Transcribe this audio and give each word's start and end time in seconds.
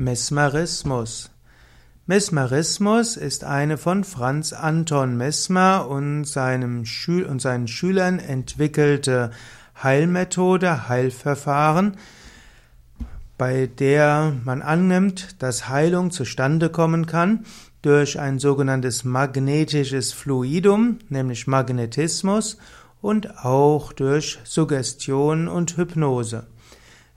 Mesmerismus. 0.00 1.30
Mesmerismus 2.06 3.18
ist 3.18 3.44
eine 3.44 3.76
von 3.76 4.04
Franz 4.04 4.54
Anton 4.54 5.18
Mesmer 5.18 5.88
und, 5.90 6.24
seinem 6.24 6.86
Schül 6.86 7.26
und 7.26 7.42
seinen 7.42 7.68
Schülern 7.68 8.18
entwickelte 8.18 9.30
Heilmethode, 9.82 10.88
Heilverfahren, 10.88 11.98
bei 13.36 13.66
der 13.66 14.32
man 14.42 14.62
annimmt, 14.62 15.42
dass 15.42 15.68
Heilung 15.68 16.10
zustande 16.10 16.70
kommen 16.70 17.04
kann 17.04 17.44
durch 17.82 18.18
ein 18.18 18.38
sogenanntes 18.38 19.04
magnetisches 19.04 20.14
Fluidum, 20.14 20.98
nämlich 21.10 21.46
Magnetismus, 21.46 22.56
und 23.02 23.44
auch 23.44 23.92
durch 23.92 24.38
Suggestion 24.44 25.46
und 25.46 25.76
Hypnose. 25.76 26.46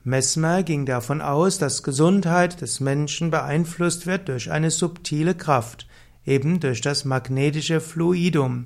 Mesmer 0.06 0.64
ging 0.64 0.86
davon 0.86 1.22
aus, 1.22 1.60
dass 1.60 1.82
Gesundheit 1.82 2.60
des 2.60 2.82
Menschen 2.82 3.32
beeinflusst 3.32 4.06
wird 4.06 4.28
durch 4.28 4.52
eine 4.52 4.70
subtile 4.70 5.34
Kraft, 5.34 5.88
eben 6.26 6.60
durch 6.60 6.82
das 6.82 7.06
magnetische 7.06 7.80
Fluidum, 7.80 8.66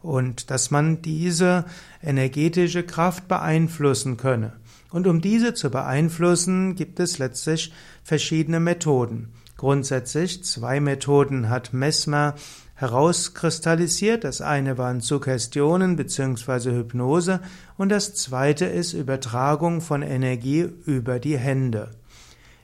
und 0.00 0.50
dass 0.50 0.70
man 0.70 1.02
diese 1.02 1.64
energetische 2.00 2.84
Kraft 2.84 3.26
beeinflussen 3.26 4.16
könne. 4.16 4.52
Und 4.90 5.08
um 5.08 5.20
diese 5.20 5.54
zu 5.54 5.70
beeinflussen, 5.70 6.76
gibt 6.76 7.00
es 7.00 7.18
letztlich 7.18 7.72
verschiedene 8.04 8.60
Methoden. 8.60 9.32
Grundsätzlich 9.58 10.44
zwei 10.44 10.78
Methoden 10.78 11.50
hat 11.50 11.72
Mesmer 11.72 12.36
herauskristallisiert. 12.74 14.22
Das 14.22 14.40
eine 14.40 14.78
waren 14.78 15.00
Suggestionen 15.00 15.96
bzw. 15.96 16.70
Hypnose 16.76 17.40
und 17.76 17.88
das 17.88 18.14
zweite 18.14 18.66
ist 18.66 18.92
Übertragung 18.92 19.80
von 19.80 20.02
Energie 20.02 20.68
über 20.86 21.18
die 21.18 21.36
Hände. 21.36 21.90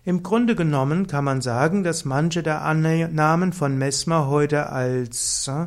Im 0.04 0.22
Grunde 0.22 0.54
genommen 0.54 1.08
kann 1.08 1.24
man 1.24 1.42
sagen, 1.42 1.82
dass 1.82 2.04
manche 2.04 2.44
der 2.44 2.62
Annahmen 2.62 3.52
von 3.52 3.76
Mesmer 3.76 4.28
heute 4.28 4.70
als 4.70 5.48
äh, 5.48 5.66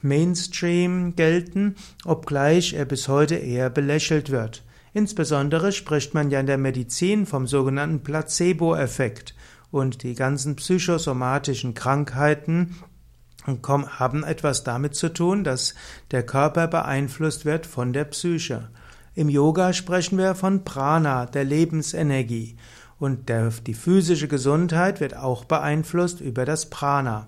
Mainstream 0.00 1.14
gelten, 1.14 1.74
obgleich 2.06 2.72
er 2.72 2.86
bis 2.86 3.08
heute 3.08 3.34
eher 3.34 3.68
belächelt 3.68 4.30
wird. 4.30 4.62
Insbesondere 4.94 5.72
spricht 5.72 6.14
man 6.14 6.30
ja 6.30 6.40
in 6.40 6.46
der 6.46 6.56
Medizin 6.56 7.26
vom 7.26 7.46
sogenannten 7.46 8.02
Placebo-Effekt 8.02 9.34
und 9.74 10.04
die 10.04 10.14
ganzen 10.14 10.54
psychosomatischen 10.54 11.74
Krankheiten 11.74 12.76
haben 13.44 14.22
etwas 14.22 14.62
damit 14.62 14.94
zu 14.94 15.12
tun, 15.12 15.42
dass 15.42 15.74
der 16.12 16.22
Körper 16.24 16.68
beeinflusst 16.68 17.44
wird 17.44 17.66
von 17.66 17.92
der 17.92 18.04
Psyche. 18.04 18.68
Im 19.16 19.28
Yoga 19.28 19.72
sprechen 19.72 20.16
wir 20.16 20.36
von 20.36 20.62
Prana, 20.62 21.26
der 21.26 21.42
Lebensenergie. 21.42 22.56
Und 23.00 23.28
der, 23.28 23.50
die 23.66 23.74
physische 23.74 24.28
Gesundheit 24.28 25.00
wird 25.00 25.16
auch 25.16 25.44
beeinflusst 25.44 26.20
über 26.20 26.44
das 26.44 26.70
Prana. 26.70 27.26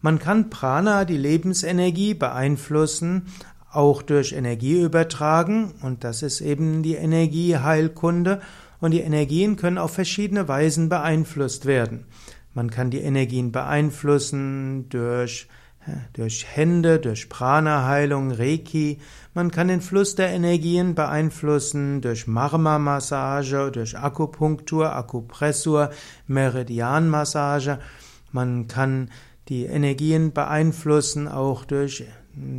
Man 0.00 0.20
kann 0.20 0.50
Prana, 0.50 1.04
die 1.04 1.18
Lebensenergie, 1.18 2.14
beeinflussen, 2.14 3.26
auch 3.72 4.02
durch 4.02 4.34
Energie 4.34 4.80
übertragen. 4.80 5.74
Und 5.82 6.04
das 6.04 6.22
ist 6.22 6.42
eben 6.42 6.84
die 6.84 6.94
Energieheilkunde. 6.94 8.40
Und 8.80 8.92
die 8.92 9.00
Energien 9.00 9.56
können 9.56 9.78
auf 9.78 9.92
verschiedene 9.92 10.48
Weisen 10.48 10.88
beeinflusst 10.88 11.66
werden. 11.66 12.06
Man 12.54 12.70
kann 12.70 12.90
die 12.90 13.00
Energien 13.00 13.52
beeinflussen 13.52 14.88
durch, 14.88 15.48
durch 16.12 16.46
Hände, 16.46 16.98
durch 16.98 17.28
Prana-Heilung, 17.28 18.30
Reiki. 18.30 18.98
Man 19.34 19.50
kann 19.50 19.68
den 19.68 19.80
Fluss 19.80 20.14
der 20.14 20.30
Energien 20.30 20.94
beeinflussen 20.94 22.00
durch 22.00 22.26
Marma-Massage, 22.26 23.70
durch 23.70 23.96
Akupunktur, 23.98 24.94
Akupressur, 24.94 25.90
Meridianmassage. 26.26 27.78
Man 28.32 28.66
kann 28.68 29.10
die 29.48 29.64
Energien 29.64 30.32
beeinflussen 30.32 31.26
auch 31.28 31.64
durch, 31.64 32.04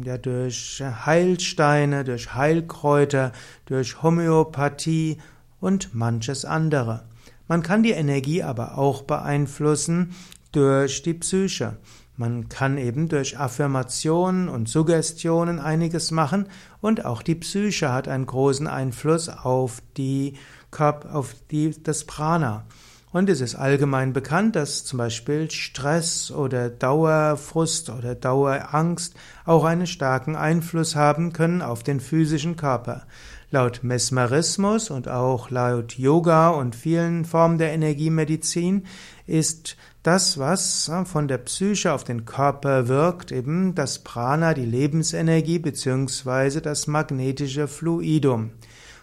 ja, 0.04 0.18
durch 0.18 0.82
Heilsteine, 0.82 2.04
durch 2.04 2.34
Heilkräuter, 2.34 3.32
durch 3.66 4.02
Homöopathie 4.02 5.18
und 5.60 5.94
manches 5.94 6.46
andere. 6.46 7.04
Man 7.48 7.64
kann 7.64 7.84
die 7.84 7.92
Energie 7.92 8.44
aber 8.44 8.78
auch 8.78 9.02
beeinflussen 9.02 10.14
durch 10.52 11.02
die 11.02 11.16
Psyche. 11.16 11.78
Man 12.16 12.50
kann 12.50 12.78
eben 12.78 13.08
durch 13.08 13.40
Affirmationen 13.40 14.50
und 14.50 14.68
Suggestionen 14.68 15.60
einiges 15.60 16.12
machen 16.12 16.48
und 16.82 17.06
auch 17.06 17.22
die 17.22 17.36
Psyche 17.36 17.94
hat 17.94 18.08
einen 18.10 18.26
großen 18.26 18.68
Einfluss 18.68 19.30
auf 19.30 19.82
die 19.96 20.34
Körper, 20.70 21.16
auf 21.16 21.34
die, 21.50 21.82
das 21.82 22.04
Prana. 22.04 22.66
Und 23.12 23.28
es 23.30 23.42
ist 23.42 23.56
allgemein 23.56 24.14
bekannt, 24.14 24.56
dass 24.56 24.86
zum 24.86 24.98
Beispiel 24.98 25.50
Stress 25.50 26.30
oder 26.30 26.70
Dauerfrust 26.70 27.90
oder 27.90 28.14
Dauerangst 28.14 29.16
auch 29.46 29.64
einen 29.64 29.88
starken 29.88 30.36
Einfluss 30.36 30.96
haben 30.96 31.34
können 31.34 31.64
auf 31.64 31.82
den 31.82 32.02
physischen 32.02 32.56
Körper. 32.56 33.08
Laut 33.52 33.80
Mesmerismus 33.82 34.92
und 34.92 35.08
auch 35.08 35.50
laut 35.50 35.98
Yoga 35.98 36.50
und 36.50 36.76
vielen 36.76 37.26
Formen 37.26 37.58
der 37.58 37.72
Energiemedizin 37.74 38.86
ist 39.26 39.76
das, 40.04 40.38
was 40.38 40.92
von 41.06 41.28
der 41.28 41.40
Psyche 41.40 41.92
auf 41.92 42.04
den 42.04 42.26
Körper 42.26 42.88
wirkt, 42.88 43.32
eben 43.32 43.74
das 43.74 44.04
Prana, 44.04 44.54
die 44.54 44.66
Lebensenergie 44.66 45.58
beziehungsweise 45.58 46.62
das 46.62 46.86
magnetische 46.86 47.68
Fluidum. 47.68 48.52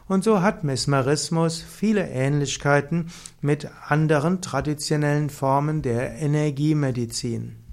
Und 0.06 0.23
so 0.23 0.41
hat 0.43 0.62
Mesmerismus 0.62 1.61
viele 1.61 2.09
Ähnlichkeiten 2.09 3.11
mit 3.41 3.69
anderen 3.89 4.43
traditionellen 4.43 5.29
Formen 5.29 5.83
der 5.83 6.19
Energiemedizin. 6.19 7.66